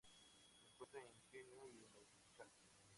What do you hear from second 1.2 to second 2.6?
Kenia y en el Chad.